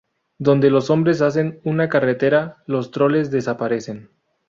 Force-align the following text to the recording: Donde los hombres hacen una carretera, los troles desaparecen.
Donde 0.39 0.71
los 0.71 0.89
hombres 0.89 1.21
hacen 1.21 1.61
una 1.63 1.87
carretera, 1.87 2.63
los 2.65 2.89
troles 2.89 3.29
desaparecen. 3.29 4.09